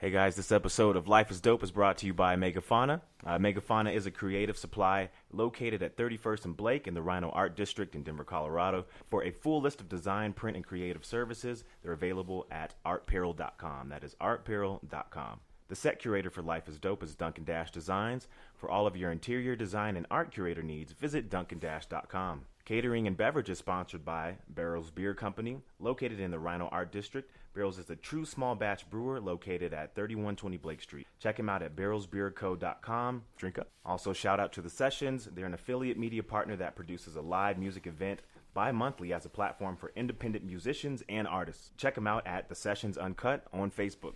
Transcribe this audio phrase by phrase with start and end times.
[0.00, 3.00] Hey guys, this episode of Life is Dope is brought to you by Megafauna.
[3.26, 7.56] Uh, Megafauna is a creative supply located at 31st and Blake in the RiNo Art
[7.56, 8.86] District in Denver, Colorado.
[9.10, 13.88] For a full list of design, print, and creative services, they're available at artperil.com.
[13.88, 15.40] That is artperil.com.
[15.66, 18.28] The set curator for Life is Dope is Duncan Dash Designs.
[18.54, 22.42] For all of your interior design and art curator needs, visit duncandash.com.
[22.64, 27.28] Catering and beverages sponsored by Barrels Beer Company, located in the RiNo Art District.
[27.58, 31.08] Barrels is a true small batch brewer located at 3120 Blake Street.
[31.18, 33.24] Check him out at barrelsbeerco.com.
[33.36, 33.66] Drink up.
[33.84, 35.28] Also, shout out to The Sessions.
[35.34, 38.22] They're an affiliate media partner that produces a live music event
[38.54, 41.72] bi monthly as a platform for independent musicians and artists.
[41.76, 44.14] Check them out at The Sessions Uncut on Facebook.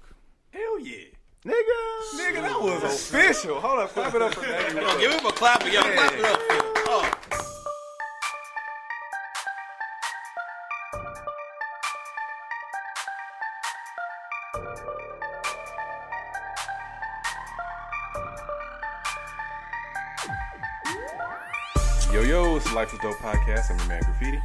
[0.51, 1.07] Hell yeah.
[1.45, 2.15] Nigga!
[2.15, 3.61] Nigga, that was official.
[3.61, 4.98] Hold up, clap it up for that.
[5.01, 6.72] Give him a clap, yo, clap it up.
[23.03, 23.69] Dope podcast.
[23.69, 24.39] I'm your man Graffiti.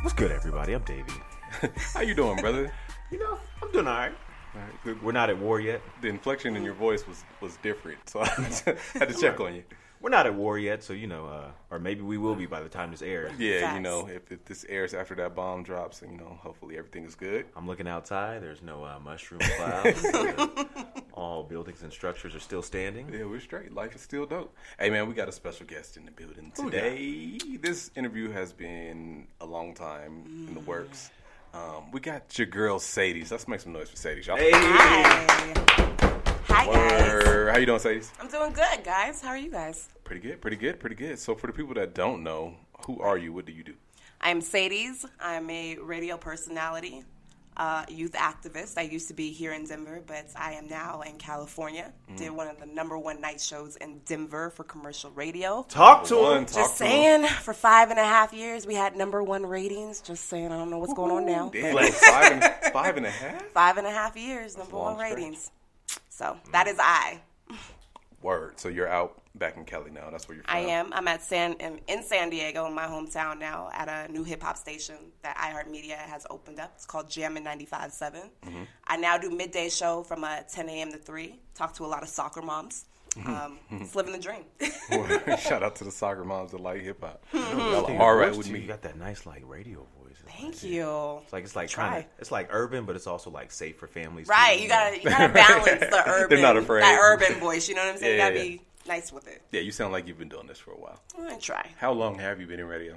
[0.00, 0.72] What's good, everybody?
[0.72, 1.12] I'm Davey.
[1.92, 2.72] How you doing, brother?
[3.10, 4.12] You know, I'm doing all right.
[4.54, 5.82] All right, the, We're not at war yet.
[6.00, 8.26] the inflection in your voice was was different, so I
[8.94, 9.64] had to check on you.
[10.00, 12.62] We're not at war yet, so you know, uh, or maybe we will be by
[12.62, 13.32] the time this airs.
[13.38, 16.78] Yeah, you know, if, if this airs after that bomb drops, and you know, hopefully
[16.78, 17.44] everything is good.
[17.54, 18.42] I'm looking outside.
[18.42, 20.02] There's no uh, mushroom clouds.
[21.16, 23.08] All buildings and structures are still standing.
[23.12, 23.72] Yeah, we're straight.
[23.72, 24.52] Life is still dope.
[24.80, 26.80] Hey, man, we got a special guest in the building Who we got?
[26.82, 27.38] today.
[27.62, 31.10] This interview has been a long time in the works.
[31.52, 33.28] Um, we got your girl Cedes.
[33.28, 34.26] So let's make some noise for Cedes.
[34.26, 34.36] Y'all.
[34.36, 35.54] Hey, Hi.
[36.48, 37.48] Hi, guys.
[37.52, 38.12] How you doing, Cedes?
[38.20, 39.20] I'm doing good, guys.
[39.22, 39.88] How are you guys?
[40.02, 41.16] Pretty good, pretty good, pretty good.
[41.20, 42.54] So for the people that don't know,
[42.86, 43.32] who are you?
[43.32, 43.74] What do you do?
[44.20, 45.06] I'm Cedes.
[45.20, 47.04] I'm a radio personality,
[47.56, 48.76] uh, youth activist.
[48.78, 51.92] I used to be here in Denver, but I am now in California.
[52.12, 52.16] Mm.
[52.16, 55.64] Did one of the number one night shows in Denver for commercial radio.
[55.68, 56.46] talk to One, him.
[56.46, 56.90] talk Just to him.
[57.22, 60.00] saying, for five and a half years, we had number one ratings.
[60.00, 61.50] Just saying, I don't know what's going on now.
[61.52, 63.42] Damn, but five and, five and a half?
[63.52, 65.14] Five and a half years, number one stretch.
[65.14, 65.50] ratings.
[66.08, 67.20] So that is I.
[68.24, 68.58] Word.
[68.58, 70.08] So you're out back in Cali now.
[70.10, 70.56] That's where you're from.
[70.56, 70.92] I am.
[70.94, 74.42] I'm at San in, in San Diego, in my hometown now, at a new hip
[74.42, 76.72] hop station that iHeartMedia has opened up.
[76.74, 78.30] It's called Jammin' 95.7.
[78.86, 80.90] I now do midday show from uh, 10 a.m.
[80.92, 81.38] to 3.
[81.54, 82.86] Talk to a lot of soccer moms.
[83.24, 84.44] Um, it's living the dream.
[84.90, 85.38] Word.
[85.40, 87.24] Shout out to the soccer moms that like hip hop.
[87.30, 87.58] Hmm.
[87.58, 88.52] Y'all Your are all right with too.
[88.54, 88.60] me.
[88.60, 90.16] You got that nice like radio voice.
[90.26, 91.18] Thank like- you.
[91.22, 91.88] It's like it's like Try.
[91.88, 94.26] kind of it's like urban, but it's also like safe for families.
[94.28, 96.82] Right, too, you gotta you gotta balance the urban They're not afraid.
[96.82, 97.68] that urban voice.
[97.68, 98.18] You know what I'm saying?
[98.18, 98.56] Yeah, you gotta yeah.
[98.56, 99.42] be nice with it.
[99.52, 101.00] Yeah, you sound like you've been doing this for a while.
[101.16, 101.68] I'm gonna try.
[101.78, 102.96] How long have you been in radio?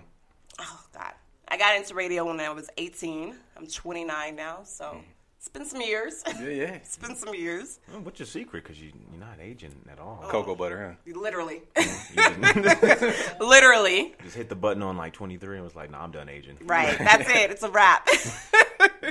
[0.59, 1.13] Oh God,
[1.49, 3.35] I got into radio when I was 18.
[3.57, 5.01] I'm 29 now, so
[5.47, 6.23] it's been some years.
[6.27, 6.63] Yeah, yeah.
[6.73, 7.79] it's been some years.
[7.93, 8.63] Oh, what's your secret?
[8.63, 10.25] Because you you're not aging at all.
[10.27, 11.13] Cocoa butter, huh?
[11.19, 12.15] Literally, just,
[13.39, 14.13] literally.
[14.23, 16.97] just hit the button on like 23 and was like, "Nah, I'm done aging." Right.
[16.97, 17.49] That's it.
[17.51, 18.09] It's a wrap.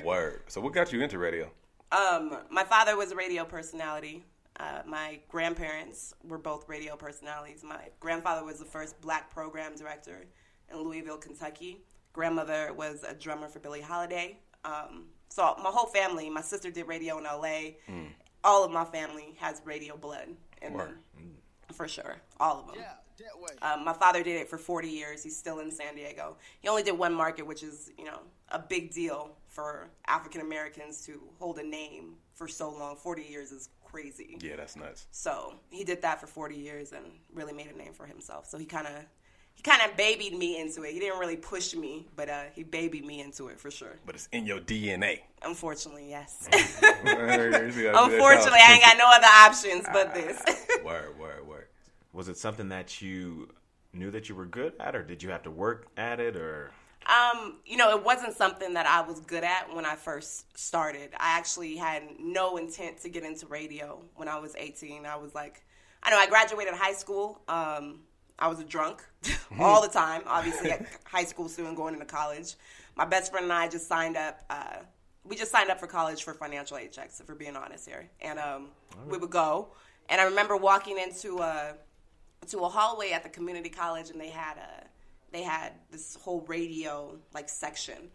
[0.05, 0.43] Word.
[0.49, 1.51] So what got you into radio?
[1.93, 4.25] um, my father was a radio personality.
[4.59, 7.63] Uh, my grandparents were both radio personalities.
[7.65, 10.27] My grandfather was the first black program director
[10.71, 11.83] in Louisville, Kentucky.
[12.13, 14.39] Grandmother was a drummer for Billie Holiday.
[14.65, 17.73] Um, so my whole family, my sister did radio in LA.
[18.45, 20.29] All of my family has radio blood
[20.63, 20.91] in Word.
[21.17, 21.31] them,
[21.73, 22.17] for sure.
[22.39, 22.77] All of them.
[23.63, 25.23] Um, my father did it for 40 years.
[25.23, 26.37] He's still in San Diego.
[26.61, 28.21] He only did one market, which is, you know,
[28.51, 32.95] a big deal for African Americans to hold a name for so long.
[32.97, 34.37] 40 years is crazy.
[34.41, 35.07] Yeah, that's nuts.
[35.13, 38.47] So he did that for 40 years and really made a name for himself.
[38.47, 38.93] So he kind of
[39.57, 40.93] he kind of babied me into it.
[40.93, 43.97] He didn't really push me, but uh, he babied me into it for sure.
[44.05, 45.21] But it's in your DNA.
[45.43, 46.49] Unfortunately, yes.
[46.53, 50.41] Unfortunately, I ain't got no other options but this.
[50.85, 51.67] Word, word, word.
[52.13, 53.49] Was it something that you
[53.93, 56.71] knew that you were good at, or did you have to work at it, or
[57.07, 61.11] Um, you know, it wasn't something that I was good at when I first started.
[61.19, 65.07] I actually had no intent to get into radio when I was 18.
[65.07, 65.65] I was like,
[66.03, 67.41] I know I graduated high school.
[67.49, 68.01] Um,
[68.39, 69.03] I was a drunk
[69.59, 72.55] all the time, obviously, a high school student going into college.
[72.97, 74.45] My best friend and I just signed up.
[74.51, 74.79] Uh,
[75.25, 78.09] we just signed up for college for financial aid checks, if we're being honest here.
[78.21, 78.69] And um,
[79.09, 79.69] we would go.
[80.09, 81.75] And I remember walking into a
[82.49, 84.87] to a hallway at the community college, and they had a
[85.33, 88.11] they had this whole radio like section.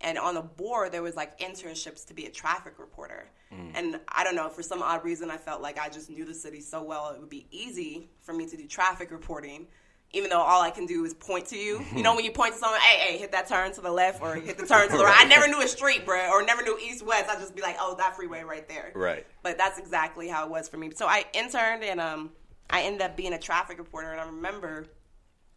[0.00, 3.30] And on the board, there was like internships to be a traffic reporter.
[3.74, 6.34] And I don't know, for some odd reason, I felt like I just knew the
[6.34, 9.66] city so well, it would be easy for me to do traffic reporting,
[10.12, 11.80] even though all I can do is point to you.
[11.94, 14.20] You know, when you point to someone, hey, hey, hit that turn to the left
[14.20, 15.24] or hit the turn to the right.
[15.24, 17.30] I never knew a street, bruh, or never knew east west.
[17.30, 18.92] I'd just be like, oh, that freeway right there.
[18.94, 19.26] Right.
[19.42, 20.90] But that's exactly how it was for me.
[20.94, 22.30] So I interned and um,
[22.68, 24.10] I ended up being a traffic reporter.
[24.10, 24.86] And I remember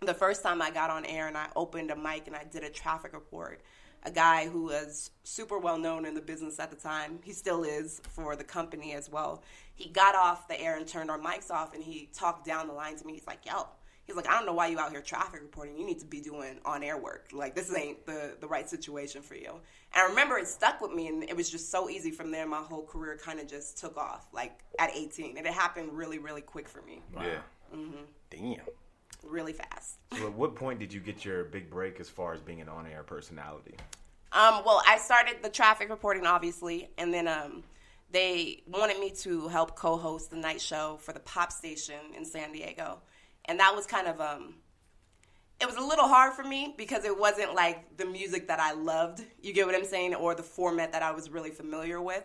[0.02, 2.64] the first time I got on air and I opened a mic and I did
[2.64, 3.62] a traffic report,
[4.04, 7.64] a guy who was super well known in the business at the time, he still
[7.64, 9.44] is for the company as well.
[9.76, 12.74] He got off the air and turned our mics off and he talked down the
[12.74, 13.14] line to me.
[13.14, 13.68] He's like, yo,
[14.04, 15.78] he's like, I don't know why you out here traffic reporting.
[15.78, 17.30] You need to be doing on air work.
[17.32, 19.52] Like, this ain't the, the right situation for you.
[19.94, 22.48] And I remember it stuck with me and it was just so easy from there.
[22.48, 25.38] My whole career kind of just took off, like at 18.
[25.38, 27.40] And it happened really, really quick for me, Yeah.
[27.76, 28.04] Mm-hmm.
[28.30, 28.66] Damn.
[29.24, 29.98] Really fast.
[30.18, 32.70] So at what point did you get your big break as far as being an
[32.70, 33.76] on-air personality?
[34.32, 37.64] Um, well, I started the traffic reporting, obviously, and then um,
[38.12, 42.52] they wanted me to help co-host the night show for the pop station in San
[42.52, 43.00] Diego,
[43.46, 44.56] and that was kind of um,
[45.60, 48.74] it was a little hard for me because it wasn't like the music that I
[48.74, 49.24] loved.
[49.42, 52.24] You get what I'm saying, or the format that I was really familiar with.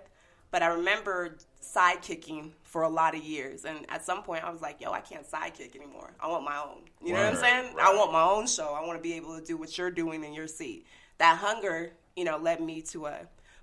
[0.50, 4.60] But I remember sidekicking for a lot of years, and at some point I was
[4.60, 6.10] like, "Yo, I can't sidekick anymore.
[6.18, 7.76] I want my own." You know what I'm Right, saying?
[7.80, 8.74] I want my own show.
[8.74, 10.84] I want to be able to do what you're doing in your seat.
[11.18, 13.18] That hunger, you know, led me to uh,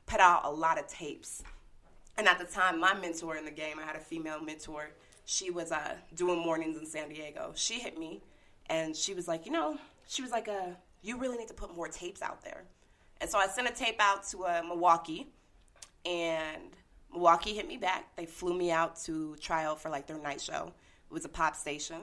[0.06, 1.44] put out a lot of tapes.
[2.16, 4.92] And at the time, my mentor in the game, I had a female mentor.
[5.26, 7.52] She was uh, doing mornings in San Diego.
[7.54, 8.22] She hit me,
[8.68, 9.78] and she was like, you know,
[10.08, 10.70] she was like, uh,
[11.02, 12.64] you really need to put more tapes out there.
[13.20, 15.28] And so I sent a tape out to uh, Milwaukee,
[16.06, 16.78] and
[17.12, 18.16] Milwaukee hit me back.
[18.16, 20.72] They flew me out to try out for like their night show.
[21.10, 22.02] It was a pop station,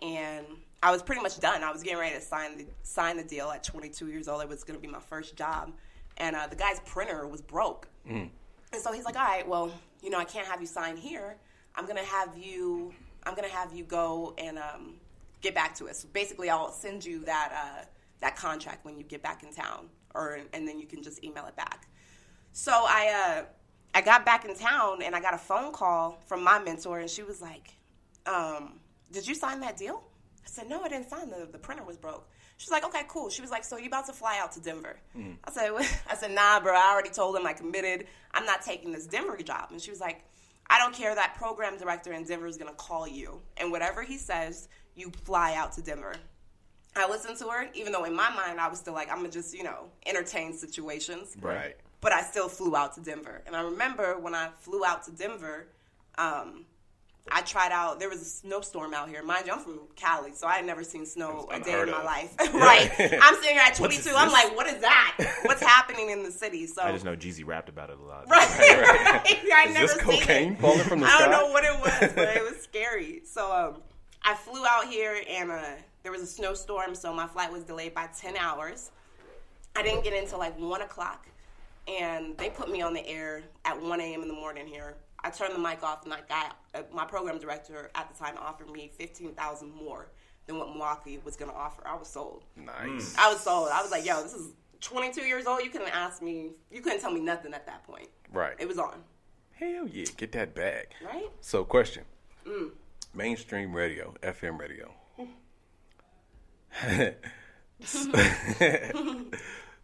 [0.00, 0.46] and
[0.82, 1.62] I was pretty much done.
[1.62, 4.42] I was getting ready to sign the sign the deal at 22 years old.
[4.42, 5.72] It was going to be my first job,
[6.16, 7.88] and uh, the guy's printer was broke.
[8.72, 9.72] And so he's like, all right, well,
[10.02, 11.36] you know, I can't have you sign here.
[11.74, 12.92] I'm gonna have you.
[13.24, 14.94] I'm gonna have you go and um,
[15.40, 16.04] get back to us.
[16.04, 17.84] Basically, I'll send you that uh,
[18.20, 21.46] that contract when you get back in town, or and then you can just email
[21.46, 21.86] it back.
[22.52, 23.44] So I uh,
[23.94, 27.10] I got back in town and I got a phone call from my mentor, and
[27.10, 27.74] she was like,
[28.26, 28.80] um,
[29.12, 30.02] "Did you sign that deal?"
[30.44, 31.30] I said, "No, I didn't sign.
[31.30, 34.06] The the printer was broke." She's like, "Okay, cool." She was like, "So you about
[34.06, 34.96] to fly out to Denver?"
[35.44, 35.70] I said,
[36.10, 36.74] "I said, nah, bro.
[36.74, 38.06] I already told him I committed.
[38.32, 40.24] I'm not taking this Denver job." And she was like,
[40.68, 41.14] "I don't care.
[41.14, 45.54] That program director in Denver is gonna call you, and whatever he says, you fly
[45.54, 46.14] out to Denver."
[46.96, 49.30] I listened to her, even though in my mind I was still like, I'm gonna
[49.30, 51.76] just, you know, entertain situations Right.
[52.00, 53.42] But I still flew out to Denver.
[53.46, 55.68] And I remember when I flew out to Denver,
[56.16, 56.64] um,
[57.30, 57.98] I tried out.
[58.00, 59.22] There was a snowstorm out here.
[59.22, 61.98] Mind you, I'm from Cali, so I had never seen snow a day in my
[61.98, 62.04] of.
[62.04, 62.34] life.
[62.54, 62.90] right?
[63.22, 64.12] I'm sitting here at 22.
[64.16, 65.16] I'm like, what is that?
[65.44, 66.66] What's happening in the city?
[66.66, 68.24] So I just know Jeezy rapped about it a lot.
[68.28, 69.52] right, right.
[69.52, 70.60] I Is never this seen cocaine it.
[70.60, 71.16] falling from the sky?
[71.16, 73.20] I don't know what it was, but it was scary.
[73.26, 73.82] So um,
[74.22, 75.62] I flew out here, and uh,
[76.02, 78.90] there was a snowstorm, so my flight was delayed by 10 hours.
[79.76, 81.26] I didn't get in until like 1 o'clock,
[81.88, 84.22] and they put me on the air at 1 a.m.
[84.22, 84.96] in the morning here.
[85.24, 88.34] I turned the mic off, and I got uh, my program director at the time
[88.38, 90.10] offered me 15000 more
[90.46, 91.82] than what Milwaukee was going to offer.
[91.86, 92.44] I was sold.
[92.56, 93.14] Nice.
[93.18, 93.68] I was sold.
[93.72, 95.60] I was like, yo, this is 22 years old.
[95.64, 98.08] You couldn't ask me, you couldn't tell me nothing at that point.
[98.32, 98.54] Right.
[98.58, 99.02] It was on,
[99.52, 100.86] Hell yeah, get that bag.
[101.04, 101.28] right?
[101.40, 102.04] So, question:
[102.46, 102.70] Mm.
[103.12, 104.92] Mainstream radio, FM radio.
[108.92, 109.36] Don't be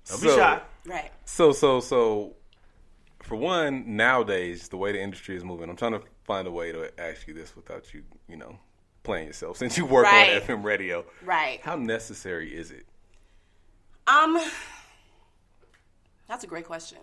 [0.04, 0.60] So- shy.
[0.86, 1.10] Right.
[1.24, 2.36] So, so, so,
[3.22, 6.72] for one, nowadays the way the industry is moving, I'm trying to find a way
[6.72, 8.58] to ask you this without you, you know,
[9.02, 9.56] playing yourself.
[9.58, 10.34] Since you work Right.
[10.34, 11.60] on FM radio, Right.
[11.62, 12.86] how necessary is it?
[14.06, 14.38] Um,
[16.28, 16.98] that's a great question.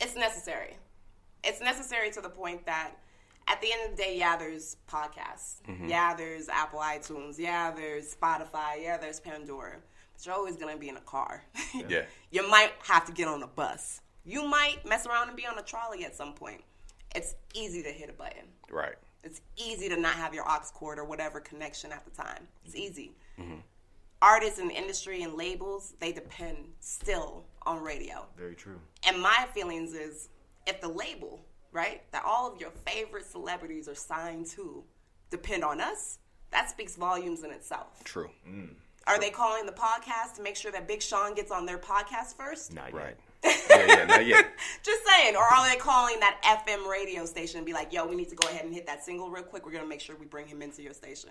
[0.00, 0.76] It's necessary.
[1.42, 2.92] It's necessary to the point that
[3.48, 5.56] at the end of the day, yeah, there's podcasts.
[5.88, 7.38] Yeah, there's Apple iTunes.
[7.38, 8.82] Yeah, there's Spotify.
[8.82, 9.76] Yeah, there's Pandora.
[10.24, 11.44] You're always going to be in a car.
[11.88, 12.02] Yeah.
[12.30, 14.00] you might have to get on a bus.
[14.24, 16.62] You might mess around and be on a trolley at some point.
[17.14, 18.44] It's easy to hit a button.
[18.70, 18.96] Right.
[19.22, 22.48] It's easy to not have your aux cord or whatever connection at the time.
[22.64, 22.84] It's mm-hmm.
[22.84, 23.12] easy.
[23.38, 23.58] Mm-hmm.
[24.20, 28.26] Artists and industry and labels, they depend still on radio.
[28.36, 28.80] Very true.
[29.06, 30.28] And my feelings is
[30.66, 31.40] if the label,
[31.72, 34.82] right, that all of your favorite celebrities are signed to
[35.30, 36.18] depend on us,
[36.50, 38.02] that speaks volumes in itself.
[38.04, 38.30] True.
[38.48, 38.70] Mm.
[39.08, 42.36] Are they calling the podcast to make sure that Big Sean gets on their podcast
[42.36, 42.74] first?
[42.74, 43.16] Not Right.
[43.42, 43.58] yet.
[43.70, 44.46] Yeah, yeah, not yet.
[44.82, 45.36] Just saying.
[45.36, 48.34] Or are they calling that FM radio station and be like, yo, we need to
[48.36, 49.64] go ahead and hit that single real quick.
[49.64, 51.30] We're going to make sure we bring him into your station.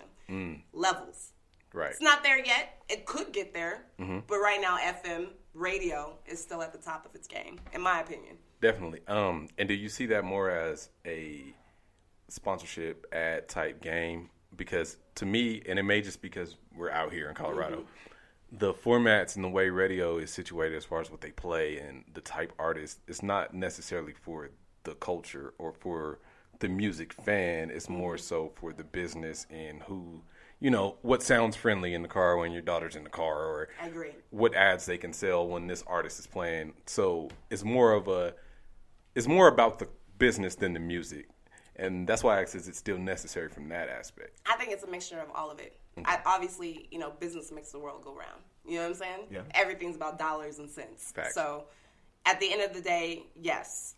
[0.72, 1.32] Levels.
[1.74, 1.90] Right.
[1.90, 2.82] It's not there yet.
[2.88, 3.84] It could get there.
[4.00, 4.20] Mm-hmm.
[4.26, 8.00] But right now, FM radio is still at the top of its game, in my
[8.00, 8.36] opinion.
[8.62, 9.00] Definitely.
[9.06, 11.52] Um, and do you see that more as a
[12.28, 14.30] sponsorship ad type game?
[14.56, 18.56] Because to me, and it may just because we're out here in Colorado, mm-hmm.
[18.58, 22.04] the formats and the way radio is situated as far as what they play and
[22.14, 24.50] the type artist, it's not necessarily for
[24.84, 26.18] the culture or for
[26.60, 27.70] the music fan.
[27.70, 28.22] It's more mm-hmm.
[28.22, 30.22] so for the business and who,
[30.60, 33.68] you know, what sounds friendly in the car when your daughter's in the car or
[34.30, 36.72] what ads they can sell when this artist is playing.
[36.86, 38.34] So it's more of a
[39.14, 39.88] it's more about the
[40.18, 41.28] business than the music.
[41.78, 44.40] And that's why I says it's still necessary from that aspect.
[44.46, 45.78] I think it's a mixture of all of it.
[46.04, 48.42] I, obviously, you know, business makes the world go round.
[48.66, 49.20] You know what I'm saying?
[49.30, 49.40] Yeah.
[49.54, 51.12] Everything's about dollars and cents.
[51.12, 51.34] Facts.
[51.34, 51.64] So,
[52.26, 53.94] at the end of the day, yes,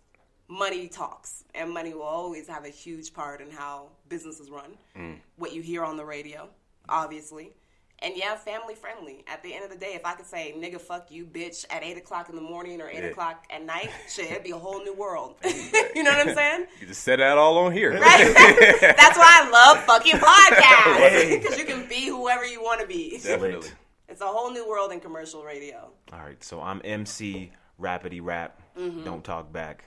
[0.48, 4.76] money talks, and money will always have a huge part in how businesses run.
[4.96, 5.18] Mm.
[5.36, 6.48] What you hear on the radio,
[6.88, 7.54] obviously.
[8.02, 9.24] And yeah, family friendly.
[9.28, 11.82] At the end of the day, if I could say "nigga, fuck you, bitch" at
[11.82, 13.10] eight o'clock in the morning or eight Yeah.
[13.10, 15.34] o'clock at night, shit, it'd be a whole new world.
[15.44, 16.66] you know what I'm saying?
[16.80, 17.92] You just said that all on here.
[18.00, 18.32] Right?
[18.80, 23.18] That's why I love fucking podcasts because you can be whoever you want to be.
[23.22, 23.68] Definitely.
[24.08, 25.90] It's a whole new world in commercial radio.
[26.12, 28.60] All right, so I'm MC Rapidy Rap.
[28.78, 29.04] Mm-hmm.
[29.04, 29.84] Don't talk back.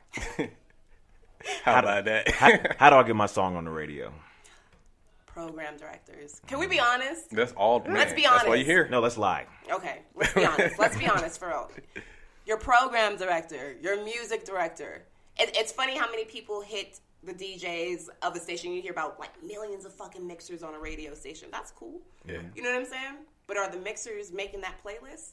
[1.63, 2.29] How about that?
[2.29, 4.13] How, how do I get my song on the radio?
[5.33, 6.41] Program directors.
[6.45, 7.31] Can we be honest?
[7.31, 7.79] that's all.
[7.79, 8.87] Man, Let's be That's why you here.
[8.87, 9.47] No, let's lie.
[9.71, 10.77] Okay, let's be honest.
[10.77, 11.71] Let's be honest for real.
[12.45, 15.03] Your program director, your music director.
[15.39, 18.73] It, it's funny how many people hit the DJs of a station.
[18.73, 21.47] You hear about like millions of fucking mixers on a radio station.
[21.51, 21.99] That's cool.
[22.27, 22.41] Yeah.
[22.55, 23.15] You know what I'm saying?
[23.47, 25.31] But are the mixers making that playlist?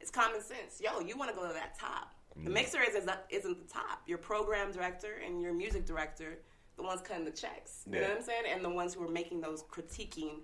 [0.00, 0.80] It's common sense.
[0.80, 2.14] Yo, you want to go to that top.
[2.36, 2.54] The mm.
[2.54, 4.00] mixer isn't, isn't the top.
[4.06, 6.38] Your program director and your music director,
[6.76, 7.82] the ones cutting the checks.
[7.86, 8.44] You know what I'm saying?
[8.52, 10.40] And the ones who are making those critiquing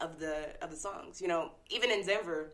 [0.00, 1.20] of the of the songs.
[1.20, 2.52] You know, even in Denver,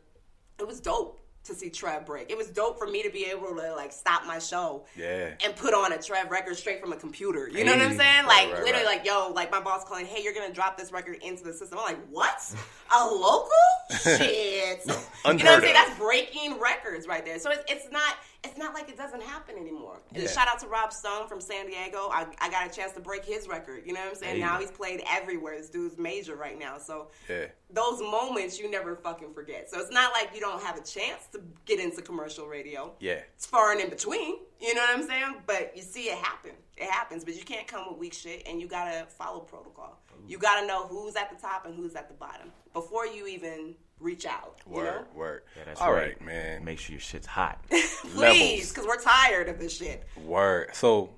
[0.59, 2.31] it was dope to see Trev break.
[2.31, 5.31] It was dope for me to be able to like stop my show Yeah.
[5.43, 7.49] and put on a Trev record straight from a computer.
[7.49, 8.27] You know what I'm saying?
[8.27, 8.99] Like right, literally, right.
[8.99, 11.79] like yo, like my boss calling, hey, you're gonna drop this record into the system.
[11.79, 12.55] I'm like, what?
[12.95, 13.49] A local?
[14.03, 14.83] Shit.
[14.85, 14.95] you know
[15.25, 15.75] what I'm saying?
[15.75, 17.39] That's breaking records right there.
[17.39, 20.01] So it's, it's not it's not like it doesn't happen anymore.
[20.15, 20.29] Yeah.
[20.29, 22.09] Shout out to Rob Stone from San Diego.
[22.13, 23.83] I, I got a chance to break his record.
[23.85, 24.35] You know what I'm saying?
[24.37, 24.41] Hey.
[24.41, 25.57] Now he's played everywhere.
[25.59, 26.79] This dude's major right now.
[26.79, 27.47] So Yeah.
[27.71, 29.69] those moments you never fucking forget.
[29.71, 32.93] So it's not like you don't have a chance to get into commercial radio.
[33.01, 33.21] Yeah.
[33.37, 34.37] It's far and in between.
[34.61, 35.35] You know what I'm saying?
[35.47, 36.53] But you see it happen.
[36.77, 37.25] It happens.
[37.25, 39.99] But you can't come with weak shit and you gotta follow protocol.
[40.29, 43.75] You gotta know who's at the top and who's at the bottom before you even
[44.01, 44.59] reach out.
[44.69, 44.85] You Word.
[44.87, 45.05] know?
[45.15, 45.43] Word.
[45.57, 46.09] Yeah, that's All right.
[46.19, 46.65] right, man.
[46.65, 47.63] Make sure your shit's hot.
[48.15, 50.05] Please, because we're tired of this shit.
[50.25, 50.71] Word.
[50.75, 51.11] So,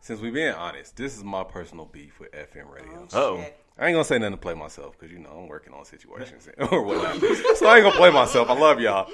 [0.00, 3.04] since we being honest, this is my personal beef with FM radio.
[3.12, 3.40] Uh-oh.
[3.42, 3.56] Shit.
[3.80, 6.48] I ain't gonna say nothing to play myself because you know I'm working on situations
[6.72, 7.20] or whatnot.
[7.56, 8.50] so I ain't gonna play myself.
[8.50, 9.08] I love y'all,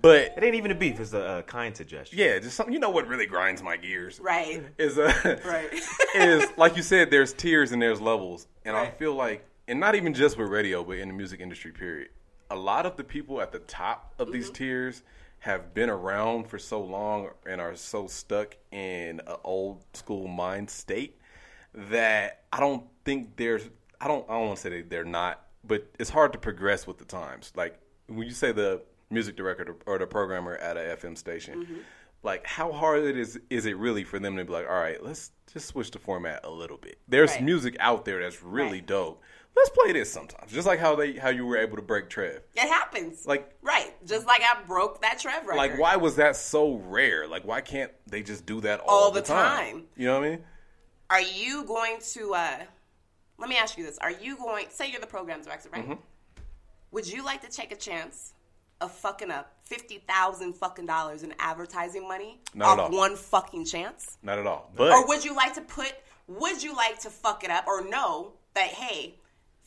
[0.00, 0.98] but It ain't even a beef.
[0.98, 2.18] It's a, a kind suggestion.
[2.18, 2.72] yeah, just something.
[2.72, 4.64] You know what really grinds my gears Right.
[4.78, 5.12] is uh,
[5.44, 5.68] Right.
[6.14, 7.10] is like you said.
[7.10, 10.82] There's tiers and there's levels, and I feel like, and not even just with radio,
[10.82, 12.08] but in the music industry, period.
[12.50, 14.54] A lot of the people at the top of these mm-hmm.
[14.54, 15.02] tiers
[15.40, 20.68] have been around for so long and are so stuck in an old school mind
[20.68, 21.18] state
[21.74, 23.68] that I don't think there's.
[24.00, 24.24] I don't.
[24.28, 27.52] I don't want to say they're not, but it's hard to progress with the times.
[27.54, 31.76] Like when you say the music director or the programmer at a FM station, mm-hmm.
[32.22, 35.02] like how hard it is is it really for them to be like, all right,
[35.02, 36.98] let's just switch the format a little bit.
[37.08, 37.44] There's Right.
[37.44, 38.86] music out there that's really Right.
[38.86, 39.22] dope.
[39.58, 42.42] Let's play this sometimes, just like how they how you were able to break Trev.
[42.54, 43.26] It happens.
[43.26, 43.92] Like- right.
[44.06, 45.56] Just like I broke that Trev record.
[45.56, 47.26] Like, why was that so rare?
[47.26, 49.84] Like, why can't they just do that all, All the time.
[49.96, 50.44] You know what I mean?
[51.10, 52.34] Are you going to?
[52.34, 52.58] uh
[53.38, 54.66] Let me ask you this: Are you going?
[54.70, 55.82] Say you're the program director, right?
[55.82, 56.00] Mm-hmm.
[56.92, 58.34] Would you like to take a chance
[58.80, 63.64] of fucking up fifty thousand fucking dollars in advertising money Not at off one fucking
[63.64, 64.18] chance?
[64.22, 64.70] Not at all.
[64.76, 65.92] But Or would you like to put?
[66.28, 69.14] Would you like to fuck it up or know that hey,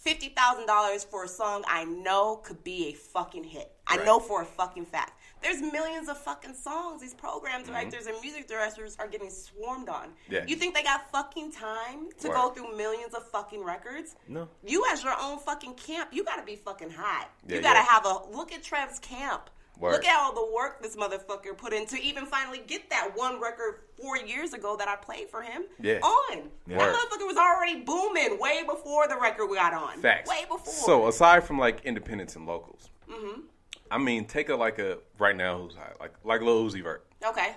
[0.02, 3.72] fifty thousand dollars for a song I know could be a fucking hit.
[3.88, 4.06] I Right.
[4.06, 5.14] know for a fucking fact.
[5.44, 7.72] There's millions of fucking songs these program Mm-hmm.
[7.72, 10.14] directors and music directors are getting swarmed on.
[10.30, 10.44] Yeah.
[10.48, 12.36] You think they got fucking time to Word.
[12.36, 14.16] go through millions of fucking records?
[14.28, 14.48] No.
[14.66, 17.30] You as your own fucking camp, you gotta be fucking hot.
[17.48, 17.86] Yeah, you gotta yeah.
[17.86, 19.50] have a look at Trev's camp.
[19.82, 19.94] Word.
[19.94, 23.42] Look at all the work this motherfucker put in to even finally get that one
[23.42, 26.00] record four years ago that I played for him Yeah.
[26.00, 26.50] on.
[26.68, 26.78] Yeah.
[26.78, 29.98] That motherfucker was already booming way before the record we got on.
[30.00, 30.30] Facts.
[30.30, 30.72] Way before.
[30.72, 33.42] So aside from like independents and locals, mm-hmm.
[33.90, 37.06] I mean, take a like a right now who's hot, like like Lil Uzi Vert.
[37.26, 37.56] Okay.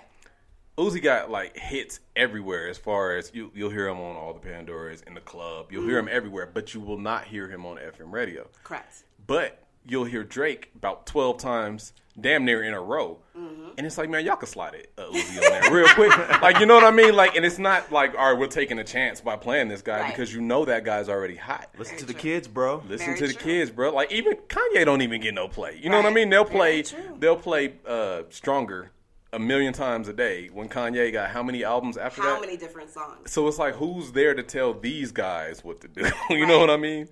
[0.77, 4.39] Uzi got like hits everywhere as far as you you'll hear him on all the
[4.39, 5.71] Pandoras in the club.
[5.71, 6.07] You'll hear mm.
[6.07, 8.47] him everywhere, but you will not hear him on FM radio.
[8.63, 9.03] Correct.
[9.25, 13.71] But you'll hear Drake about twelve times, damn near in a row, Mm-hmm.
[13.77, 16.17] and it's like, man, y'all can slide it uh, Uzi on there real quick.
[16.41, 17.13] like you know what I mean?
[17.17, 19.99] Like, and it's not like, all right, we're taking a chance by playing this guy
[19.99, 20.07] Right.
[20.11, 21.69] because you know that guy's already hot.
[21.77, 22.81] Listen Very to the kids, bro.
[22.87, 23.41] Listen Very to the true.
[23.43, 23.93] kids, bro.
[23.93, 25.77] Like even Kanye don't even get no play.
[25.81, 26.29] You know what I mean?
[26.29, 26.83] They'll play.
[27.19, 28.91] They'll play uh, stronger
[29.33, 30.47] a million times a day.
[30.53, 32.35] When Kanye got how many albums after How that?
[32.35, 33.29] How many different songs?
[33.33, 36.09] So it's like, who's there to tell these guys what to do?
[36.29, 37.09] you know what I mean?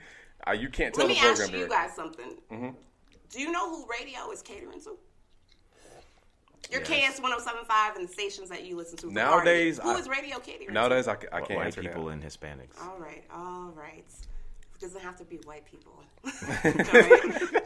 [0.48, 2.74] Uh, you can't tell Let the me program ask you guys something.
[3.30, 4.98] Do you know who radio is catering to?
[6.72, 7.16] Your Yes.
[7.16, 9.12] KS 1075 and the stations that you listen to.
[9.12, 9.92] Nowadays, Army.
[9.92, 11.12] who I- is radio catering Nowadays, to?
[11.12, 12.12] I, I can't White answer people that.
[12.14, 12.80] and Hispanics.
[12.82, 14.06] All right, all right.
[14.76, 16.04] It doesn't have to be white people.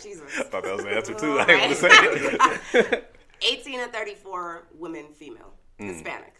[0.01, 0.23] Jesus.
[0.37, 1.33] I thought that was the answer too.
[1.33, 3.13] All I didn't want to say it.
[3.41, 5.93] 18 to 34 women, female, Mm.
[5.93, 6.33] Hispanic.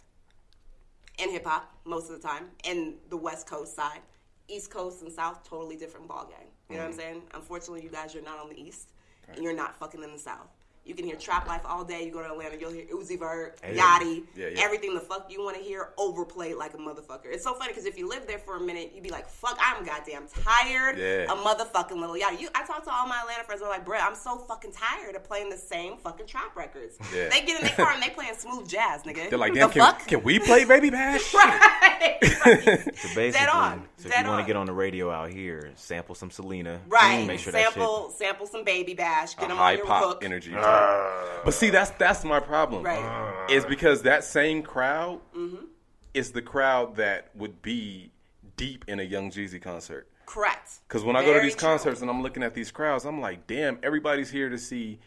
[1.20, 2.46] In hip hop, most of the time.
[2.64, 4.00] In the West Coast side.
[4.48, 6.48] East Coast and South, totally different ball game.
[6.70, 6.86] You know Mm.
[6.86, 7.22] what I'm saying?
[7.34, 8.90] Unfortunately, you guys, you're not on the East,
[9.28, 10.48] and you're not fucking in the South.
[10.88, 12.06] You can hear Trap Life all day.
[12.06, 14.62] You go to Atlanta, you'll hear Uzi Vert, Yachty, Yeah, yeah.
[14.64, 17.26] everything the fuck you want to hear overplayed like a motherfucker.
[17.26, 19.58] It's so funny because if you live there for a minute, you'd be like, fuck,
[19.62, 21.32] I'm goddamn tired Yeah.
[21.32, 22.40] of motherfucking Little Yachty.
[22.42, 25.16] You, I talk to all my Atlanta friends, they're like, "Bro, I'm so fucking tired
[25.16, 26.98] of playing the same fucking trap records.
[27.14, 27.30] Yeah.
[27.30, 29.30] They get in their car and they playing smooth jazz, nigga.
[29.30, 30.08] They're like, the damn, can, fuck?
[30.08, 31.34] can we play Baby Bash?
[31.34, 32.80] right, right.
[32.98, 33.86] So basically, Dead on.
[33.98, 36.80] so if Dead you want to get on the radio out here, sample some Selena.
[36.88, 37.26] Right.
[37.28, 39.36] Make sure that sample, sample some baby bash.
[39.36, 40.24] Get A them high on your pop hook.
[40.24, 40.52] energy.
[40.80, 41.42] Type.
[41.46, 42.84] But see, that's that's my problem.
[42.84, 43.46] Right.
[43.50, 45.66] Is because that same crowd Mm-hmm.
[46.14, 48.12] is the crowd that would be
[48.58, 50.08] deep in a Young Jeezy concert.
[50.26, 50.80] Correct.
[50.88, 51.70] Because when I go to Very these true.
[51.70, 55.00] concerts and I'm looking at these crowds, I'm like, damn, everybody's here to see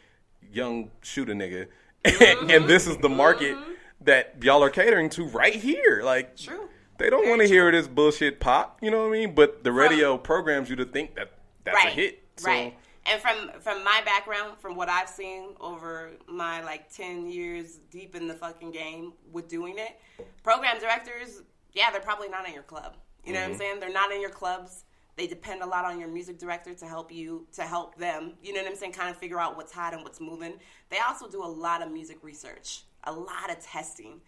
[0.53, 1.67] young shoot a nigga,
[2.05, 2.51] Mm-hmm.
[2.51, 3.59] and this is the market
[4.01, 6.01] that y'all are catering to right here.
[6.03, 6.69] Like, True.
[6.97, 8.79] they don't want to hear this bullshit pop.
[8.81, 9.35] You know what I mean?
[9.35, 11.33] But the radio programs you to think that
[11.65, 11.89] that's right.
[11.89, 12.23] a hit.
[12.37, 12.75] So, Right.
[13.07, 18.15] And from from my background, from what I've seen over my like ten years deep
[18.15, 19.99] in the fucking game with doing it,
[20.43, 22.97] program directors, yeah, they're probably not in your club.
[23.25, 23.59] You know what I'm mm-hmm.
[23.59, 23.81] saying?
[23.81, 24.85] They're not in your clubs.
[25.17, 28.35] They depend a lot on your music director to help you to help them.
[28.43, 28.93] You know what I'm saying?
[28.93, 30.55] Kind of figure out what's hot and what's moving.
[30.91, 34.21] They also do a lot of music research, a lot of testing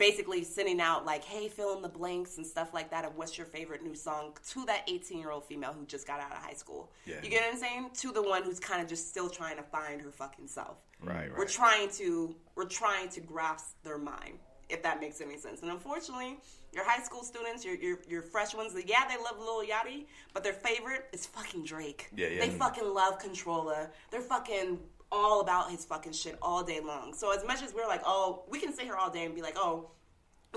[0.00, 3.36] basically sending out like, hey, fill in the blanks and stuff like that of what's
[3.36, 6.38] your favorite new song to that 18 year old female who just got out of
[6.38, 6.90] high school.
[7.04, 7.16] Yeah.
[7.22, 7.90] You get what I'm saying?
[7.98, 10.78] To the one who's kind of just still trying to find her fucking self.
[11.02, 11.30] Right, right.
[11.36, 14.38] We're trying to we're trying to grasp their mind,
[14.70, 15.60] if that makes any sense.
[15.60, 16.38] And unfortunately,
[16.72, 20.42] your high school students, your your, your fresh ones, yeah, they love Lil Yachty, but
[20.42, 22.08] their favorite is fucking Drake.
[22.16, 22.40] Yeah, yeah.
[22.40, 23.90] They fucking love Controlla.
[24.10, 24.78] They're fucking
[25.12, 27.14] all about his fucking shit all day long.
[27.14, 29.42] So as much as we're like, oh, we can sit here all day and be
[29.42, 29.90] like, oh,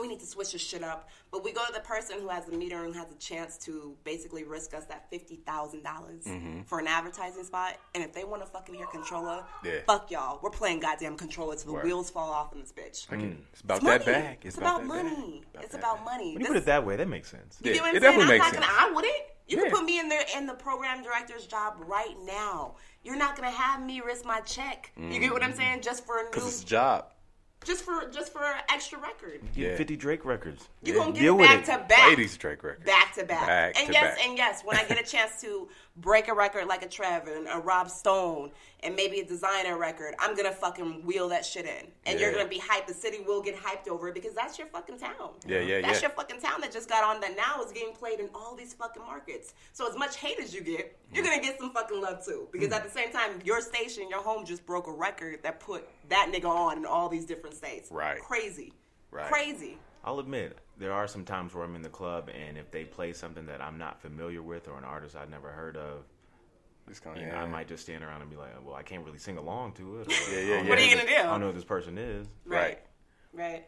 [0.02, 1.08] we need to switch this shit up.
[1.32, 3.96] But we go to the person who has the meter and has a chance to
[4.04, 6.64] basically risk us that fifty thousand dollars mm-hmm.
[6.64, 7.78] for an advertising spot.
[7.94, 9.82] And if they want to fucking hear Controlla, Yeah.
[9.86, 10.40] fuck y'all.
[10.42, 11.84] We're playing goddamn Controlla till the Word.
[11.84, 13.06] wheels fall off in this bitch.
[13.52, 14.38] It's about It's that bag.
[14.42, 15.44] It's, about, that money.
[15.54, 15.64] bag.
[15.64, 16.34] it's that about money.
[16.34, 17.60] When you This- put it that way, that makes sense.
[17.62, 18.14] you Yeah, get what I'm it saying?
[18.20, 18.66] definitely I'm makes not gonna.
[18.66, 18.78] sense.
[18.80, 19.24] I wouldn't.
[19.48, 19.64] You Yeah.
[19.64, 22.76] can put me in there in the program director's job right now.
[23.04, 24.92] You're not gonna have me risk my check.
[24.96, 25.60] You get what I'm mm-hmm.
[25.60, 25.82] saying?
[25.82, 27.06] Just for a Because new, it's a job.
[27.66, 29.42] just for just for an extra record.
[29.54, 29.76] Get Yeah.
[29.76, 30.70] 50 Drake records.
[30.82, 31.66] you're gonna get Deal it with back it.
[31.66, 32.08] to back.
[32.10, 32.86] Ladies Drake record.
[32.86, 33.48] Back to back.
[33.48, 34.26] Back and to yes, back.
[34.28, 37.60] and yes, when I get a chance to break a record like a Trevor, a
[37.60, 38.52] Rob Stone,
[38.82, 41.88] and maybe a designer record, I'm gonna fucking wheel that shit in.
[42.06, 42.88] And you're gonna be hyped.
[42.88, 45.32] The city will get hyped over it because that's your fucking town.
[45.46, 46.08] Yeah, yeah, That's yeah.
[46.08, 48.74] your fucking town that just got on that now is getting played in all these
[48.74, 49.54] fucking markets.
[49.72, 52.48] So as much hate as you get, you're gonna get some fucking love too.
[52.52, 52.76] Because Mm.
[52.78, 56.32] at the same time, your station, your home just broke a record that put that
[56.34, 57.92] nigga on in all these different states.
[57.92, 58.20] Right.
[58.20, 58.74] Crazy.
[59.12, 59.32] Right.
[59.32, 59.78] Crazy.
[60.04, 63.14] I'll admit, there are some times where I'm in the club and if they play
[63.14, 66.04] something that I'm not familiar with or an artist I've never heard of,
[66.90, 67.44] It's kinda, you know, yeah.
[67.44, 70.02] I might just stand around and be like, well, I can't really sing along to
[70.02, 70.08] it.
[70.08, 70.62] Or, Yeah, yeah, I don't yeah.
[70.64, 71.20] know What are you gonna this- do?
[71.20, 72.28] I don't know who this person is.
[72.46, 72.80] Right.
[73.32, 73.66] Right.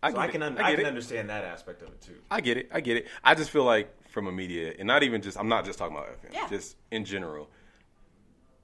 [0.00, 0.86] I So get I can, un- I I can it.
[0.86, 2.20] understand that aspect of it too.
[2.30, 2.68] I get it.
[2.72, 3.08] I get it.
[3.24, 5.96] I just feel like from a media, and not even just, I'm not just talking
[5.96, 6.48] about FM, Yeah.
[6.48, 7.50] just in general,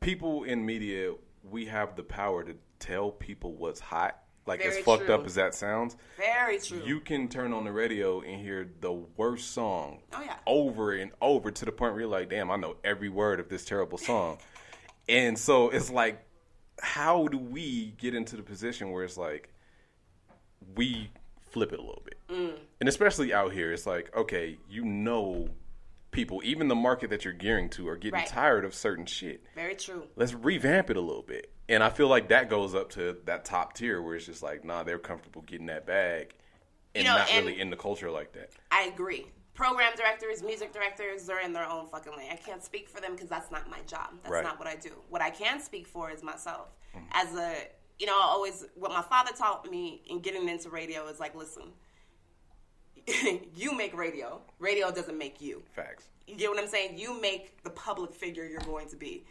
[0.01, 4.21] people in media, we have the power to tell people what's hot.
[4.47, 5.15] Like, Very as fucked true.
[5.15, 6.83] up as that sounds, Very true.
[6.85, 10.37] you can turn on the radio and hear the worst song Oh, yeah.
[10.47, 13.49] over and over to the point where you're like, damn, I know every word of
[13.49, 14.39] this terrible song.
[15.09, 16.23] and so it's like,
[16.81, 19.49] how do we get into the position where it's like,
[20.77, 21.11] we
[21.51, 22.19] flip it a little bit?
[22.29, 22.59] Mm.
[22.81, 25.49] And especially out here, it's like, okay, you know
[26.15, 28.27] people, even the market that you're gearing to, are getting Right.
[28.27, 29.45] tired of certain shit.
[29.55, 30.09] Very true.
[30.17, 31.53] Let's revamp it a little bit.
[31.69, 34.65] And I feel like that goes up to that top tier where it's just like,
[34.65, 36.35] nah, they're comfortable getting that bag
[36.95, 38.51] and You know, not and- really in the culture like that.
[38.71, 39.27] I agree.
[39.55, 42.31] Program directors, music directors, they're in their own fucking lane.
[42.33, 44.11] I can't speak for them because that's not my job.
[44.23, 44.43] That's Right.
[44.45, 44.91] not what I do.
[45.11, 46.69] What I can speak for is myself.
[46.95, 47.07] Mm-hmm.
[47.13, 51.07] As a, you know, I always, what my father taught me in getting into radio
[51.07, 51.73] is like, listen,
[53.57, 54.41] you make radio.
[54.59, 55.63] Radio doesn't make you.
[55.75, 56.05] Facts.
[56.27, 56.99] You get what I'm saying?
[56.99, 59.25] You make the public figure you're going to be.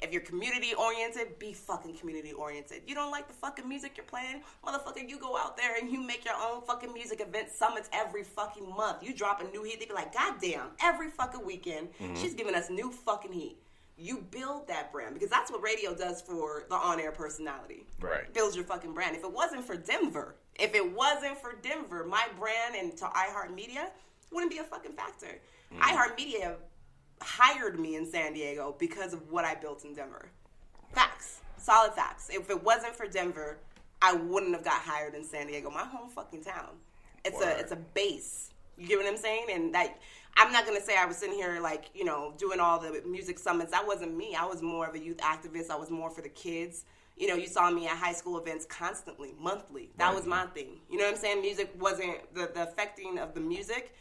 [0.00, 2.82] If you're community oriented, be fucking community oriented.
[2.86, 5.08] You don't like the fucking music you're playing, motherfucker.
[5.08, 8.68] You go out there and you make your own fucking music event summits every fucking
[8.76, 9.02] month.
[9.02, 12.14] You drop a new hit, they be like, God damn, every fucking weekend, mm-hmm.
[12.14, 13.58] she's giving us new fucking heat.
[14.00, 17.84] You build that brand because that's what radio does for the on air personality.
[18.00, 18.32] Right.
[18.32, 19.16] Builds your fucking brand.
[19.16, 23.88] If it wasn't for Denver, if it wasn't for Denver, my brand and to iHeartMedia
[24.32, 25.40] wouldn't be a fucking factor.
[25.74, 25.80] Mm.
[25.80, 26.54] iHeartMedia
[27.20, 30.28] hired me in San Diego because of what I built in Denver.
[30.92, 31.40] Facts.
[31.56, 32.30] Solid facts.
[32.30, 33.58] If it wasn't for Denver,
[34.00, 36.76] I wouldn't have got hired in San Diego, my home fucking town.
[37.24, 37.56] It's Word.
[37.56, 38.50] a it's a base.
[38.76, 39.46] You get what I'm saying?
[39.52, 39.98] And that
[40.38, 43.38] I'm not gonna say I was sitting here like, you know, doing all the music
[43.38, 43.72] summits.
[43.72, 44.34] That wasn't me.
[44.34, 45.70] I was more of a youth activist.
[45.70, 46.84] I was more for the kids.
[47.16, 49.90] You know, you saw me at high school events constantly, monthly.
[49.98, 50.78] That was my thing.
[50.88, 51.40] You know what I'm saying?
[51.40, 53.92] Music wasn't the, the affecting of the music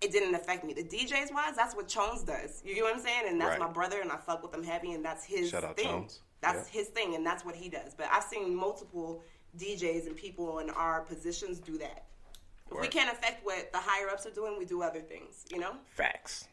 [0.00, 0.74] it didn't affect me.
[0.74, 2.62] The DJs wise, that's what Chones does.
[2.64, 3.22] You get what I'm saying?
[3.26, 3.60] And that's Right.
[3.60, 5.86] my brother, and I fuck with him heavy, and that's his Shout out thing.
[5.86, 6.20] Chones.
[6.40, 6.80] That's Yeah.
[6.80, 7.94] his thing, and that's what he does.
[7.94, 9.22] But I've seen multiple
[9.56, 12.04] DJs and people in our positions do that.
[12.70, 15.58] If we can't affect what the higher ups are doing, we do other things, you
[15.58, 15.74] know?
[15.86, 16.48] Facts.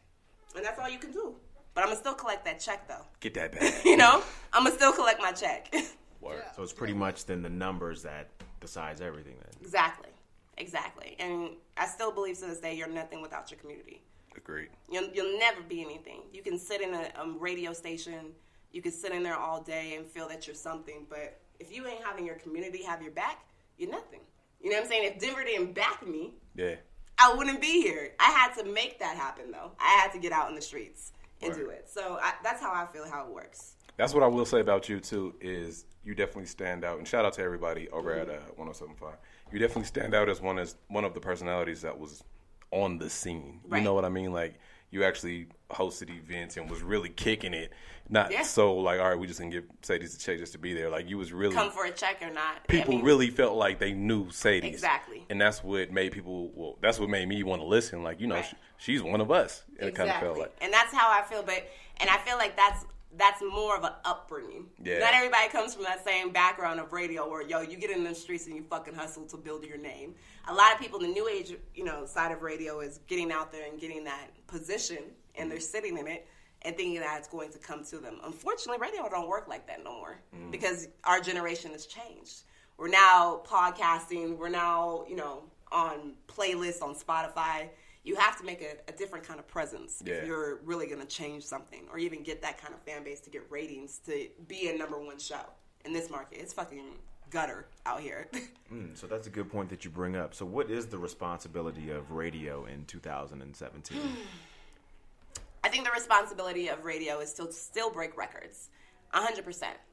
[0.54, 1.34] And that's all you can do.
[1.74, 3.04] But I'm gonna still collect that check, though.
[3.20, 3.84] Get that back.
[3.84, 4.22] You know?
[4.52, 5.74] I'm gonna still collect my check.
[6.20, 6.44] Word.
[6.54, 8.28] So it's pretty much then the numbers that
[8.60, 9.34] decides everything.
[9.42, 10.10] Then exactly.
[10.58, 11.16] Exactly.
[11.18, 14.02] And I still believe to this day, you're nothing without your community.
[14.36, 14.68] Agreed.
[14.90, 16.20] You'll, you'll never be anything.
[16.32, 18.32] You can sit in a, a radio station,
[18.70, 21.86] you can sit in there all day and feel that you're something, but if you
[21.86, 23.44] ain't having your community have your back,
[23.76, 24.20] you're nothing.
[24.62, 25.12] You know what I'm saying?
[25.12, 26.76] If Denver didn't back me, Yeah.
[27.18, 28.12] I wouldn't be here.
[28.18, 29.72] I had to make that happen, though.
[29.78, 31.88] I had to get out in the streets and do it.
[31.88, 33.74] So I, that's how I feel how it works.
[33.96, 35.34] That's what I will say about you too.
[35.40, 39.12] Is you definitely stand out, and shout out to everybody over at uh, 107.5.
[39.52, 42.24] You definitely stand out as one as one of the personalities that was
[42.70, 43.60] on the scene.
[43.70, 44.32] You know what I mean?
[44.32, 44.54] Like
[44.90, 47.72] you actually hosted events and was really kicking it.
[48.08, 48.42] Not Yeah.
[48.42, 50.90] so like, all right, we just gonna give Cedes a check just to be there.
[50.90, 52.56] Like you was really Come for a check or not.
[52.56, 55.24] I people mean, really felt like they knew Cedes Exactly.
[55.30, 56.50] and that's what made people.
[56.54, 58.02] Well, that's what made me want to listen.
[58.02, 58.44] Like you know, Right.
[58.44, 59.64] sh- she's one of us.
[59.78, 61.42] And it kind of felt like and that's how I feel.
[61.42, 61.66] But
[61.98, 62.84] and I feel like that's
[63.16, 64.66] that's more of an upbringing.
[64.82, 64.98] Yeah.
[64.98, 68.14] Not everybody comes from that same background of radio where yo, you get in the
[68.14, 70.14] streets and you fucking hustle to build your name.
[70.48, 73.30] A lot of people in the new age, you know, side of radio is getting
[73.30, 74.98] out there and getting that position,
[75.34, 75.64] and they're mm-hmm.
[75.64, 76.26] sitting in it
[76.62, 78.18] and thinking that it's going to come to them.
[78.24, 80.50] Unfortunately, radio don't work like that no more mm.
[80.50, 82.42] because our generation has changed.
[82.78, 84.36] We're now podcasting.
[84.38, 87.68] We're now, you know, on playlists on Spotify.
[88.04, 90.14] You have to make a, a different kind of presence Yeah.
[90.14, 93.20] if you're really going to change something or even get that kind of fan base
[93.20, 95.40] to get ratings to be a number one show
[95.84, 96.38] in this market.
[96.40, 96.86] It's fucking
[97.30, 98.28] gutter out here.
[98.72, 100.32] Mm, so that's a good point that you bring up.
[100.34, 103.98] So what is the responsibility of radio in 2017?
[105.64, 108.70] I think the responsibility of radio is to still break records.
[109.12, 109.44] 100%.